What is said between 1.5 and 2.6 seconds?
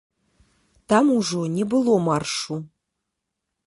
не было маршу.